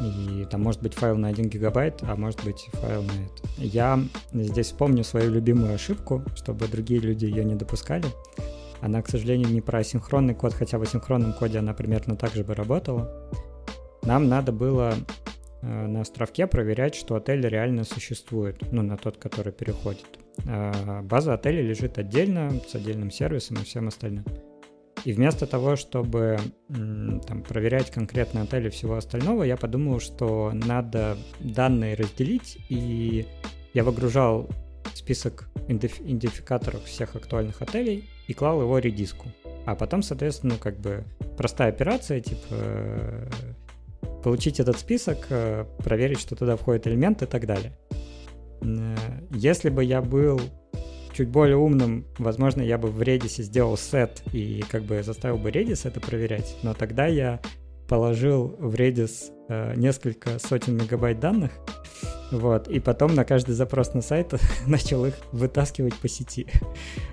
[0.00, 3.48] и там может быть файл на 1 гигабайт, а может быть файл на это.
[3.58, 4.00] Я
[4.32, 8.06] здесь вспомню свою любимую ошибку, чтобы другие люди ее не допускали.
[8.80, 12.44] Она, к сожалению, не про асинхронный код, хотя в асинхронном коде она примерно так же
[12.44, 13.30] бы работала.
[14.02, 14.94] Нам надо было
[15.60, 20.06] э, на островке проверять, что отель реально существует, ну, на тот, который переходит.
[20.46, 24.24] Э, база отеля лежит отдельно, с отдельным сервисом и всем остальным.
[25.04, 31.16] И вместо того, чтобы там, проверять конкретные отели и всего остального, я подумал, что надо
[31.40, 33.26] данные разделить, и
[33.72, 34.50] я выгружал
[34.94, 39.28] список идентификаторов всех актуальных отелей и клал его редиску.
[39.66, 41.04] А потом, соответственно, как бы
[41.36, 43.30] простая операция, типа э,
[44.22, 47.72] получить этот список, э, проверить, что туда входят элементы и так далее.
[48.62, 48.96] Э,
[49.30, 50.40] если бы я был
[51.12, 55.50] чуть более умным, возможно, я бы в Redis сделал сет и как бы заставил бы
[55.50, 57.40] Redis это проверять, но тогда я
[57.88, 61.50] положил в Redis э, несколько сотен мегабайт данных,
[62.30, 64.32] вот, и потом на каждый запрос на сайт
[64.66, 66.46] начал их вытаскивать по сети.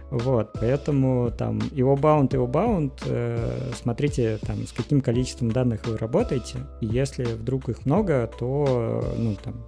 [0.09, 5.97] Вот, поэтому там и bound, и bound, э, смотрите там с каким количеством данных вы
[5.97, 9.65] работаете, и если вдруг их много, то, ну, там,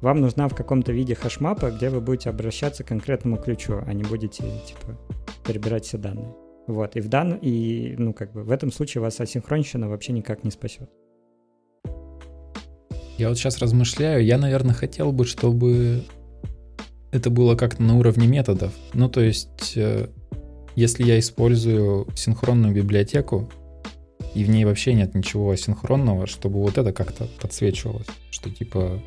[0.00, 4.02] вам нужна в каком-то виде хэшмапа, где вы будете обращаться к конкретному ключу, а не
[4.02, 4.98] будете, типа,
[5.46, 6.34] перебирать все данные.
[6.66, 7.38] Вот, и в дан...
[7.40, 10.88] и, ну, как бы, в этом случае вас асинхронщина вообще никак не спасет.
[13.18, 16.04] Я вот сейчас размышляю, я, наверное, хотел бы, чтобы
[17.12, 18.72] это было как-то на уровне методов.
[18.94, 20.08] Ну, то есть, э,
[20.76, 23.50] если я использую синхронную библиотеку,
[24.34, 29.02] и в ней вообще нет ничего асинхронного, чтобы вот это как-то подсвечивалось, что типа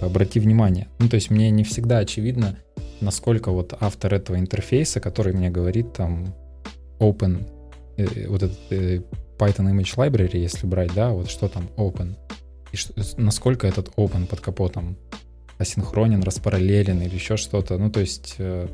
[0.00, 0.88] обрати внимание.
[0.98, 2.56] Ну, то есть мне не всегда очевидно,
[3.00, 6.34] насколько вот автор этого интерфейса, который мне говорит там
[6.98, 7.46] open,
[7.96, 9.00] э, вот этот э,
[9.38, 12.16] Python Image Library, если брать, да, вот что там open,
[12.72, 14.96] и что, насколько этот open под капотом
[15.58, 17.76] асинхронен, распараллелен или еще что-то.
[17.78, 18.66] Ну, то есть, э,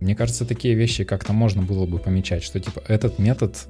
[0.00, 3.66] мне кажется, такие вещи как-то можно было бы помечать, что типа этот метод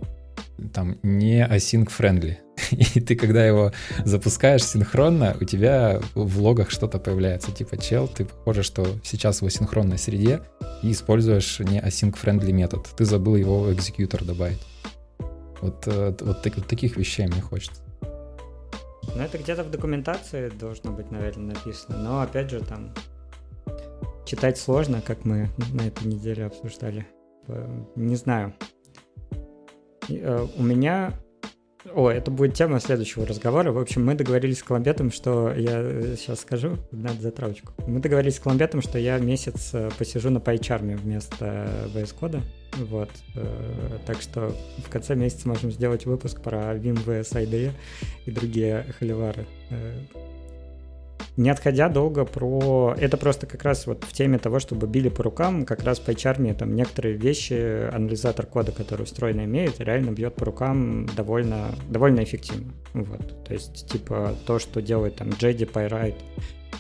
[0.73, 2.37] там не async friendly.
[2.71, 3.73] И ты, когда его
[4.05, 7.53] запускаешь синхронно, у тебя в логах что-то появляется.
[7.53, 10.43] Типа, чел, ты похоже, что сейчас в асинхронной среде
[10.83, 12.87] и используешь не async friendly метод.
[12.97, 14.61] Ты забыл его в экзекьютор добавить.
[15.61, 17.83] Вот, э, вот, вот, вот таких вещей мне хочется.
[19.15, 21.99] Ну, это где-то в документации должно быть, наверное, написано.
[21.99, 22.95] Но, опять же, там
[24.27, 27.07] читать сложно, как мы на этой неделе обсуждали.
[27.97, 28.55] Не знаю.
[30.09, 31.15] Э, у меня...
[31.95, 33.73] О, это будет тема следующего разговора.
[33.73, 37.73] В общем, мы договорились с Коломбетом, что я сейчас э, скажу, надо затравочку.
[37.87, 42.41] Мы договорились с Коломбетом, что я месяц э, посижу на PyCharm вместо VS Code.
[42.77, 43.11] Вот.
[44.07, 47.73] Так что в конце месяца можем сделать выпуск про Vim VS IDE
[48.27, 49.47] и другие холивары
[51.39, 52.95] не отходя долго про...
[52.99, 56.11] Это просто как раз вот в теме того, чтобы били по рукам, как раз по
[56.11, 62.25] PyCharm там некоторые вещи, анализатор кода, который устроено имеет, реально бьет по рукам довольно, довольно
[62.25, 62.73] эффективно.
[62.93, 63.45] Вот.
[63.45, 66.17] То есть, типа, то, что делает там JD, PyWrite,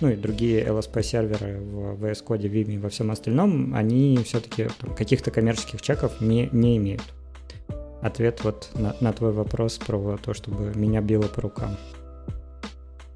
[0.00, 5.30] ну и другие LSP-серверы в VS Code, Vim и во всем остальном, они все-таки каких-то
[5.30, 7.04] коммерческих чеков не, не имеют.
[8.02, 11.76] Ответ вот на, на твой вопрос про то, чтобы меня било по рукам.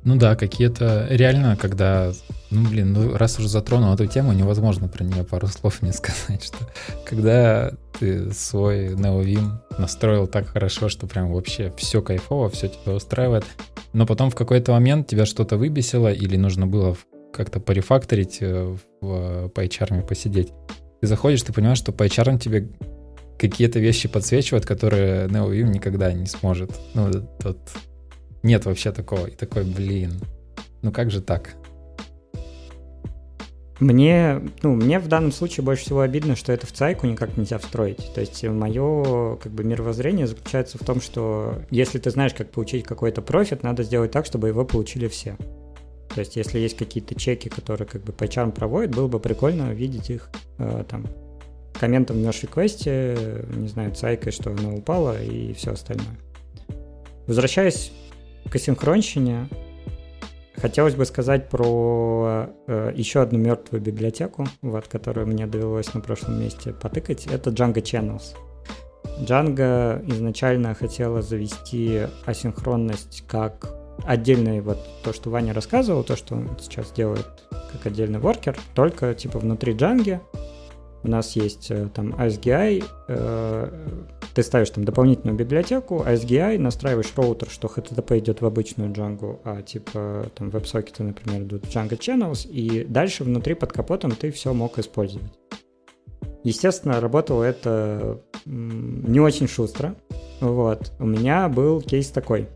[0.04, 2.12] Ну да, какие-то реально, когда,
[2.50, 6.42] ну блин, ну раз уже затронул эту тему, невозможно про нее пару слов не сказать,
[6.42, 6.58] что
[7.04, 13.44] когда ты свой NeoVim настроил так хорошо, что прям вообще все кайфово, все тебя устраивает,
[13.92, 16.96] но потом в какой-то момент тебя что-то выбесило или нужно было
[17.32, 20.52] как-то порефакторить э, в PyCharm посидеть,
[21.00, 22.68] ты заходишь, ты понимаешь, что PyCharm тебе
[23.38, 26.70] какие-то вещи подсвечивает, которые NeoVim никогда не сможет.
[26.94, 27.10] Ну,
[27.42, 27.58] вот
[28.42, 29.26] нет вообще такого.
[29.26, 30.20] И такой, блин,
[30.82, 31.54] ну как же так?
[33.80, 37.58] Мне, ну, мне в данном случае больше всего обидно, что это в цайку никак нельзя
[37.58, 38.12] встроить.
[38.14, 42.84] То есть мое как бы мировоззрение заключается в том, что если ты знаешь, как получить
[42.84, 45.36] какой-то профит, надо сделать так, чтобы его получили все.
[46.14, 50.10] То есть если есть какие-то чеки, которые как бы PyCharm проводит, было бы прикольно видеть
[50.10, 51.06] их э, там
[51.80, 56.18] комментом в меж реквесте, не знаю, цайкой, что она упала и все остальное.
[57.26, 57.92] Возвращаясь
[58.50, 59.48] к асинхронщине
[60.56, 66.40] хотелось бы сказать про э, еще одну мертвую библиотеку, вот, которую мне довелось на прошлом
[66.40, 67.26] месте потыкать.
[67.26, 68.36] Это Django Channels.
[69.20, 73.74] Django изначально хотела завести асинхронность как
[74.06, 77.26] отдельный, вот то, что Ваня рассказывал, то, что он сейчас делает
[77.72, 80.20] как отдельный воркер, только типа внутри Django
[81.04, 83.96] у нас есть э, там ASGI, э,
[84.34, 89.62] ты ставишь там дополнительную библиотеку, ASGI, настраиваешь роутер, что HTTP идет в обычную Django, а
[89.62, 94.52] типа там веб-сокеты, например, идут в Django Channels, и дальше внутри под капотом ты все
[94.52, 95.32] мог использовать.
[96.44, 99.94] Естественно, работало это не очень шустро.
[100.40, 100.92] Вот.
[100.98, 102.48] У меня был кейс такой.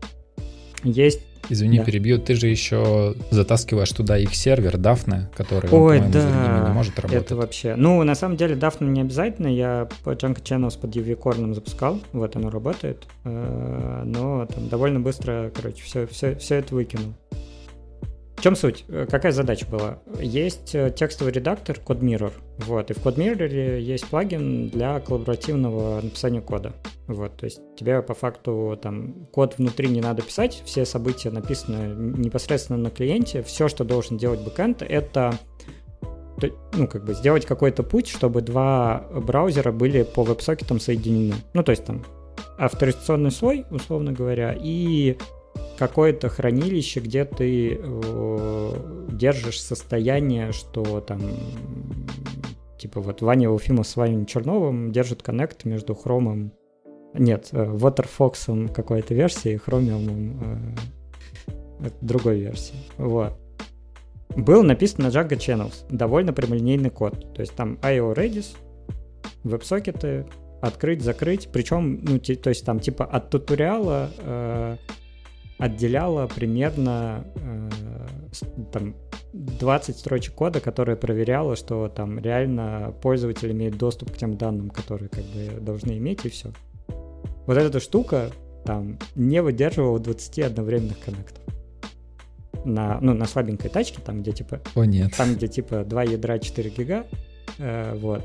[0.83, 1.85] Есть Извини, да.
[1.85, 6.99] перебью, ты же еще затаскиваешь туда их сервер Daphne, который, Ой, он, да, не может
[6.99, 7.25] работать.
[7.25, 7.75] Это вообще...
[7.75, 9.47] Ну, на самом деле, Daphne не обязательно.
[9.47, 13.07] Я по Django Channels под UV запускал, вот оно работает.
[13.23, 17.13] Э, но там довольно быстро, короче, все, все, все это выкинул.
[18.37, 18.85] В чем суть?
[18.87, 19.97] Э, какая задача была?
[20.19, 26.73] Есть э, текстовый редактор CodeMirror, вот, и в CodeMirror есть плагин для коллаборативного написания кода.
[27.07, 31.95] Вот, то есть тебе по факту там код внутри не надо писать, все события написаны
[32.19, 35.33] непосредственно на клиенте, все, что должен делать бэкэнд, это
[36.73, 41.33] ну, как бы сделать какой-то путь, чтобы два браузера были по веб-сокетам соединены.
[41.55, 42.05] Ну, то есть там
[42.59, 45.17] авторизационный слой, условно говоря, и
[45.77, 48.71] какое-то хранилище, где ты э,
[49.11, 51.21] держишь состояние, что там
[52.77, 56.51] типа вот Ваня Уфимов с Ваней Черновым держит коннект между хромом
[57.13, 60.75] нет, э, Waterfox какой-то версии и Chromium
[61.79, 62.75] э, другой версии.
[62.97, 63.33] Вот.
[64.35, 65.85] Был написан на Django Channels.
[65.89, 67.33] Довольно прямолинейный код.
[67.33, 68.55] То есть там IO Redis,
[69.43, 70.25] веб-сокеты,
[70.61, 71.49] открыть, закрыть.
[71.51, 74.77] Причем, ну, то есть там типа от туториала э,
[75.57, 77.69] отделяло примерно э,
[78.71, 78.95] там
[79.33, 85.09] 20 строчек кода, которая проверяла, что там реально пользователь имеет доступ к тем данным, которые
[85.09, 86.51] как бы должны иметь, и все.
[87.45, 88.29] Вот эта штука
[88.65, 91.43] там не выдерживала 20 одновременных коннектов.
[92.65, 94.61] На, ну, на слабенькой тачке, там, где типа...
[94.75, 95.15] О, нет.
[95.15, 97.05] Там, где типа 2 ядра 4 гига,
[97.59, 98.23] э, вот.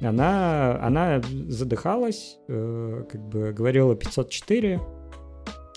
[0.00, 4.80] Она, она задыхалась, э, как бы говорила 504,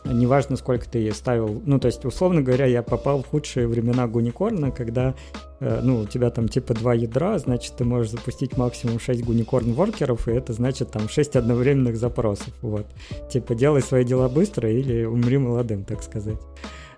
[0.05, 1.61] неважно, сколько ты ставил.
[1.65, 5.13] Ну, то есть, условно говоря, я попал в худшие времена Гуникорна, когда,
[5.59, 9.73] э, ну, у тебя там типа два ядра, значит, ты можешь запустить максимум 6 Гуникорн
[9.73, 12.85] воркеров, и это значит там 6 одновременных запросов, вот.
[13.31, 16.39] Типа, делай свои дела быстро или умри молодым, так сказать.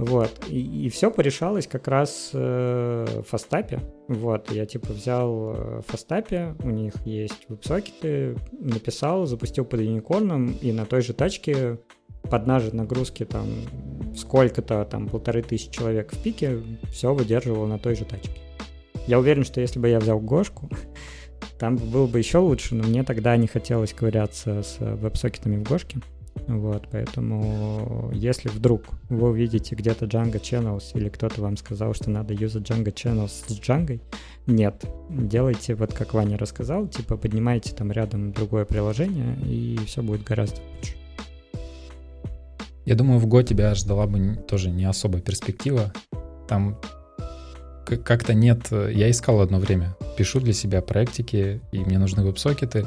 [0.00, 0.46] Э, Вот.
[0.48, 3.80] И, и все порешалось как раз э, в Фастапе.
[4.08, 4.50] Вот.
[4.50, 10.86] Я типа взял э, Фастапе, у них есть веб-сокеты, написал, запустил под юникорном, и на
[10.86, 11.78] той же тачке
[12.22, 13.46] под наши нагрузки там
[14.16, 16.60] сколько-то, там полторы тысячи человек в пике,
[16.90, 18.40] все выдерживало на той же тачке.
[19.06, 20.68] Я уверен, что если бы я взял Гошку,
[21.58, 25.98] там было бы еще лучше, но мне тогда не хотелось ковыряться с веб-сокетами в Гошке.
[26.58, 32.34] Вот, поэтому если вдруг вы увидите где-то Django Channels или кто-то вам сказал, что надо
[32.34, 34.00] юзать Django Channels с Django,
[34.46, 40.24] нет, делайте вот как Ваня рассказал, типа поднимайте там рядом другое приложение, и все будет
[40.24, 40.96] гораздо лучше.
[42.84, 45.92] Я думаю, в Go тебя ждала бы тоже не особая перспектива.
[46.48, 46.80] Там
[47.84, 48.72] как-то нет...
[48.72, 49.96] Я искал одно время.
[50.16, 52.86] Пишу для себя проектики, и мне нужны веб-сокеты.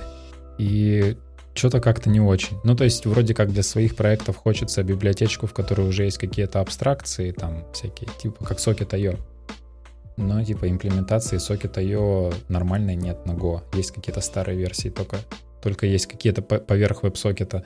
[0.57, 1.15] И
[1.53, 2.57] что-то как-то не очень.
[2.63, 6.59] Ну, то есть, вроде как для своих проектов хочется библиотечку, в которой уже есть какие-то
[6.59, 9.19] абстракции, там всякие, типа как Socket.io.
[10.17, 13.61] Но, типа, имплементации Socket.io нормальной нет на Go.
[13.73, 15.17] Есть какие-то старые версии, только,
[15.61, 17.65] только есть какие-то поверх веб-сокета.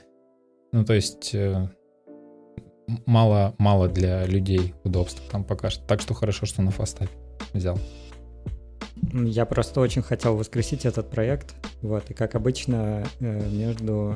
[0.71, 1.67] Ну, то есть, э,
[3.05, 5.85] мало, мало для людей удобств там пока что.
[5.85, 7.11] Так что хорошо, что на фастапе
[7.53, 7.79] взял.
[9.13, 11.55] Я просто очень хотел воскресить этот проект.
[11.81, 14.15] Вот, и как обычно, э, между...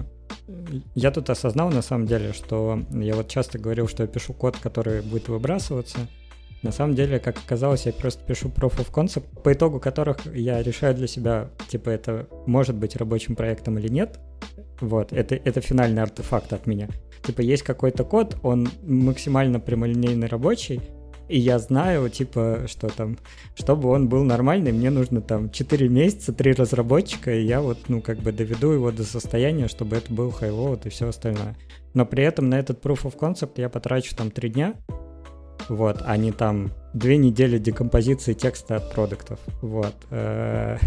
[0.95, 4.57] Я тут осознал, на самом деле, что я вот часто говорил, что я пишу код,
[4.57, 5.99] который будет выбрасываться.
[6.61, 10.61] На самом деле, как оказалось, я просто пишу proof of concept, по итогу которых я
[10.61, 14.19] решаю для себя, типа, это может быть рабочим проектом или нет.
[14.79, 16.87] Вот, это, это финальный артефакт от меня.
[17.23, 20.81] Типа, есть какой-то код, он максимально прямолинейный рабочий,
[21.31, 23.17] и я знаю, типа, что там,
[23.55, 28.01] чтобы он был нормальный, мне нужно там 4 месяца, 3 разработчика, и я вот, ну,
[28.01, 31.55] как бы доведу его до состояния, чтобы это был highload и все остальное.
[31.93, 34.73] Но при этом на этот proof of concept я потрачу там 3 дня,
[35.69, 39.95] вот, а не там 2 недели декомпозиции текста от продуктов, вот.
[40.09, 40.77] Э,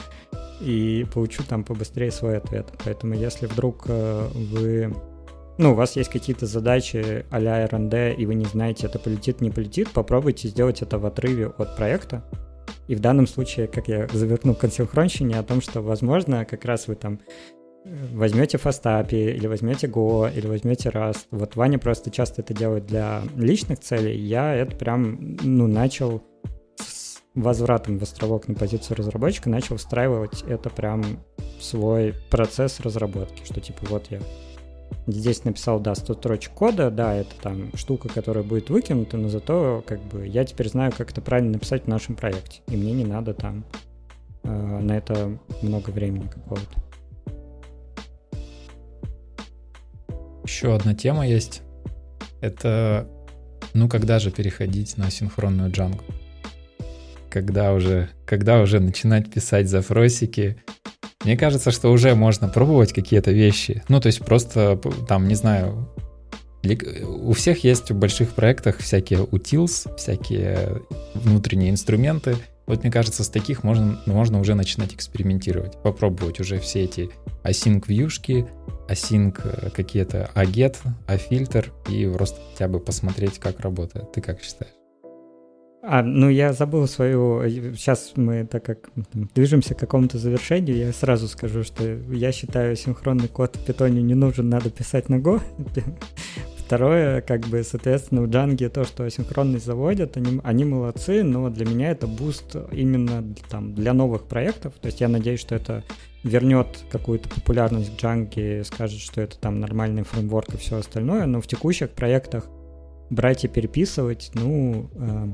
[0.60, 2.66] и получу там побыстрее свой ответ.
[2.84, 4.94] Поэтому если вдруг э, вы
[5.56, 9.50] ну, у вас есть какие-то задачи а-ля R&D, и вы не знаете, это полетит, не
[9.50, 12.24] полетит, попробуйте сделать это в отрыве от проекта.
[12.88, 16.88] И в данном случае, как я завернул к консилхронщине, о том, что, возможно, как раз
[16.88, 17.20] вы там
[17.84, 21.26] э, возьмете фастапи, или возьмете Go, или возьмете Rust.
[21.30, 24.18] Вот Ваня просто часто это делает для личных целей.
[24.18, 26.22] Я это прям, ну, начал
[26.76, 31.04] с возвратом в островок на позицию разработчика, начал встраивать это прям
[31.58, 34.20] в свой процесс разработки, что типа вот я
[35.06, 39.82] здесь написал, да, 100 строчек кода, да, это там штука, которая будет выкинута, но зато
[39.86, 43.04] как бы я теперь знаю, как это правильно написать в нашем проекте, и мне не
[43.04, 43.64] надо там
[44.44, 46.84] э, на это много времени какого-то.
[50.44, 51.62] Еще одна тема есть.
[52.40, 53.08] Это,
[53.72, 56.02] ну, когда же переходить на синхронную Django?
[57.30, 60.62] Когда уже, когда уже начинать писать запросики,
[61.24, 63.82] мне кажется, что уже можно пробовать какие-то вещи.
[63.88, 65.88] Ну, то есть просто, там, не знаю,
[67.06, 70.82] у всех есть в больших проектах всякие utils, всякие
[71.14, 72.36] внутренние инструменты.
[72.66, 77.10] Вот мне кажется, с таких можно, можно уже начинать экспериментировать, попробовать уже все эти
[77.42, 78.46] async вьюшки,
[78.88, 84.12] async э, какие-то aget, afilter и просто хотя бы посмотреть, как работает.
[84.12, 84.72] Ты как считаешь?
[85.86, 87.42] А, ну я забыл свою...
[87.76, 88.90] Сейчас мы, так как
[89.34, 94.14] движемся к какому-то завершению, я сразу скажу, что я считаю, синхронный код в питоне не
[94.14, 95.42] нужен, надо писать на Go.
[96.56, 101.66] Второе, как бы, соответственно, в Django то, что асинхронность заводят, они, они молодцы, но для
[101.66, 104.72] меня это boost именно там для новых проектов.
[104.80, 105.84] То есть я надеюсь, что это
[106.22, 111.42] вернет какую-то популярность в Django, скажет, что это там нормальный фреймворк и все остальное, но
[111.42, 112.46] в текущих проектах
[113.10, 115.26] брать и переписывать, ну, э,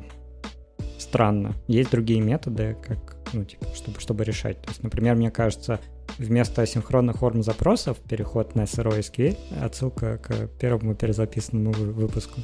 [1.01, 1.55] странно.
[1.67, 4.61] Есть другие методы, как, ну, типа, чтобы, чтобы решать.
[4.63, 5.81] То есть, например, мне кажется,
[6.19, 12.41] вместо асинхронных форм запросов переход на SRO SQL, отсылка к первому перезаписанному выпуску,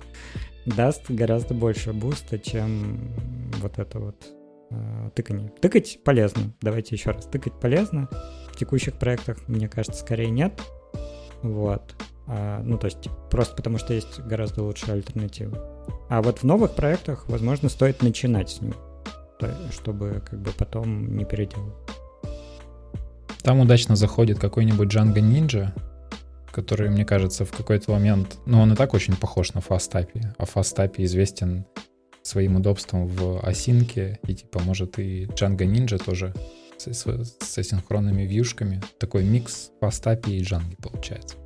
[0.65, 3.15] даст гораздо больше буста, чем
[3.61, 4.27] вот это вот
[4.71, 5.51] э, тыканье.
[5.61, 6.55] Тыкать полезно.
[6.61, 7.27] Давайте еще раз.
[7.27, 8.09] Тыкать полезно.
[8.53, 10.61] В текущих проектах, мне кажется, скорее нет.
[11.43, 11.95] Вот.
[12.27, 15.59] А, ну, то есть просто потому, что есть гораздо лучшие альтернативы.
[16.09, 18.75] А вот в новых проектах, возможно, стоит начинать с ним,
[19.71, 21.75] чтобы как бы потом не переделать.
[23.43, 25.71] Там удачно заходит какой-нибудь Django Ninja,
[26.51, 28.39] который, мне кажется, в какой-то момент...
[28.47, 31.65] Ну, он и так очень похож на FastAPI, а FastAPI известен
[32.23, 36.35] своим удобством в осинке, и типа может и Django Ninja тоже
[36.77, 38.83] с, с, с асинхронными вьюшками.
[38.99, 41.37] Такой микс FastAPI и Django получается.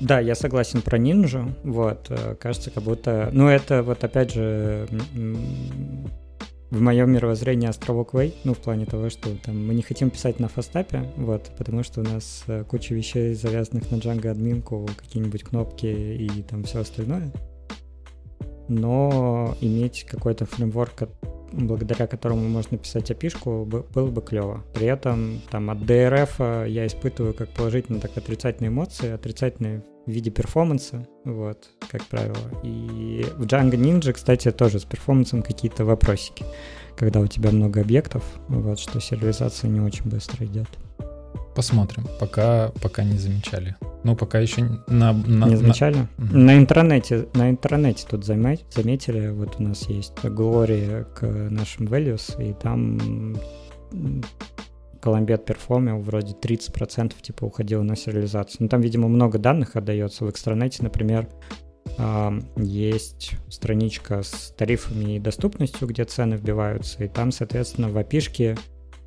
[0.00, 1.52] Да, я согласен про Ninja.
[1.64, 3.30] Вот, э, кажется, как будто...
[3.32, 4.88] Ну, это вот опять же
[6.70, 10.40] в моем мировоззрении островок Way, ну, в плане того, что там мы не хотим писать
[10.40, 15.44] на фастапе, вот, потому что у нас э, куча вещей, завязанных на Django админку, какие-нибудь
[15.44, 17.32] кнопки и там все остальное.
[18.68, 21.08] Но иметь какой-то фреймворк,
[21.56, 24.64] благодаря которому можно писать api было бы клево.
[24.74, 29.10] При этом там от DRF я испытываю как положительные, так и отрицательные эмоции.
[29.10, 32.36] Отрицательные в виде перформанса, вот, как правило.
[32.62, 36.44] И в Django Ninja, кстати, тоже с перформансом какие-то вопросики,
[36.96, 40.68] когда у тебя много объектов, вот, что сериализация не очень быстро идет.
[41.56, 43.76] Посмотрим, пока, пока не замечали.
[44.04, 45.14] Ну, пока еще на...
[45.14, 45.96] на не замечали?
[46.18, 46.36] На, угу.
[46.36, 52.46] на интернете, на интернете тут замет, заметили, вот у нас есть Glory к нашим values,
[52.46, 53.36] и там
[55.00, 58.58] Colombiad перформил вроде 30% типа уходило на сериализацию.
[58.60, 60.26] Ну, там, видимо, много данных отдается.
[60.26, 61.26] В экстранете, например,
[62.56, 68.58] есть страничка с тарифами и доступностью, где цены вбиваются, и там, соответственно, в api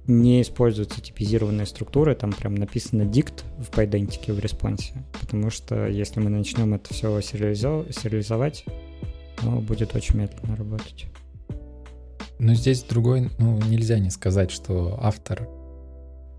[0.09, 6.19] не используются типизированные структуры, там прям написано дикт в пайдентике в респонсе, потому что если
[6.19, 8.65] мы начнем это все сериализовать,
[9.43, 11.05] ну, будет очень медленно работать.
[12.39, 15.47] Но здесь другой, ну, нельзя не сказать, что автор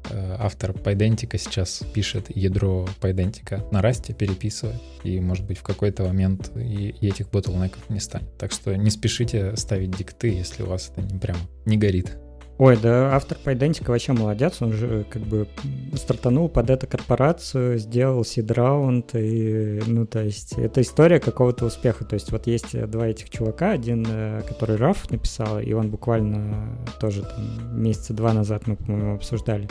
[0.08, 6.04] Э, автор Pydantic сейчас пишет ядро Pydantic на расте, переписывает, и, может быть, в какой-то
[6.04, 8.36] момент и этих ботлнеков не станет.
[8.38, 12.16] Так что не спешите ставить дикты, если у вас это не прям не горит.
[12.60, 15.48] Ой, да автор Пайдентика вообще молодец, он же как бы
[15.94, 22.12] стартанул под эту корпорацию, сделал сид-раунд, и, ну, то есть, это история какого-то успеха, то
[22.12, 27.22] есть, вот есть два этих чувака, один, э, который Раф написал, и он буквально тоже
[27.22, 29.66] там месяца два назад мы, по-моему, обсуждали,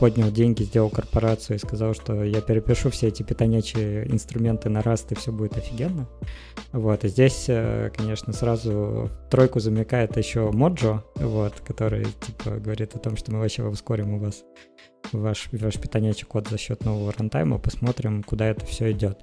[0.00, 5.06] поднял деньги, сделал корпорацию и сказал, что я перепишу все эти питонячие инструменты на Rust,
[5.10, 6.08] и все будет офигенно.
[6.72, 12.98] Вот, и здесь, э, конечно, сразу тройку замекает еще Моджо, вот, который, типа, говорит о
[12.98, 14.44] том, что мы вообще ускорим у вас
[15.12, 19.20] ваш, ваш питонячий код за счет нового рантайма, посмотрим, куда это все идет.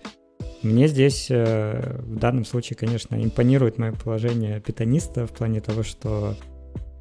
[0.62, 6.36] Мне здесь э, в данном случае, конечно, импонирует мое положение питониста в плане того, что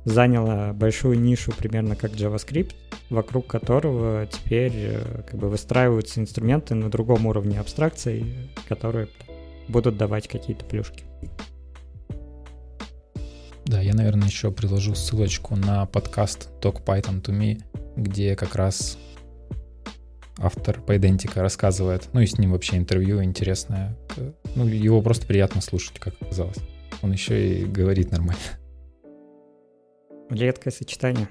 [0.05, 2.75] заняла большую нишу примерно как JavaScript,
[3.11, 9.09] вокруг которого теперь э, как бы выстраиваются инструменты на другом уровне абстракции, которые
[9.69, 11.05] будут давать какие-то плюшки.
[13.69, 17.62] Да, я, наверное, еще приложу ссылочку на подкаст Talk Python to Me,
[17.97, 18.97] где как раз
[20.39, 22.09] автор Пайдентика, рассказывает.
[22.14, 23.95] Ну и с ним вообще интервью интересное.
[24.55, 26.57] Ну, его просто приятно слушать, как оказалось.
[27.03, 28.41] Он еще и говорит нормально.
[30.31, 31.29] Редкое сочетание.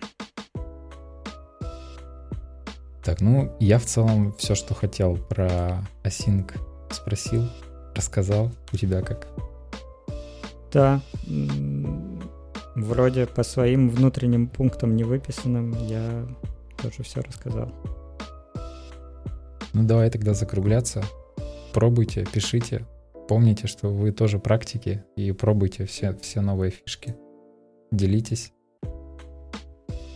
[3.04, 6.52] Так, ну, я в целом все, что хотел про Async
[6.92, 7.50] спросил,
[7.96, 8.52] рассказал.
[8.72, 9.28] У тебя как?
[10.72, 11.02] Да,
[12.78, 16.28] вроде по своим внутренним пунктам не выписанным я
[16.82, 17.72] тоже все рассказал.
[19.74, 21.04] Ну давай тогда закругляться.
[21.74, 22.86] Пробуйте, пишите.
[23.28, 27.16] Помните, что вы тоже практики и пробуйте все, все новые фишки.
[27.92, 28.54] Делитесь.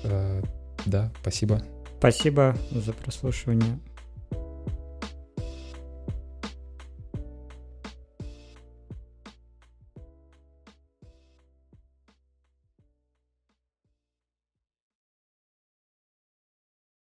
[0.04, 0.42] Э,
[0.86, 1.62] да, спасибо.
[2.00, 3.80] Спасибо за прослушивание.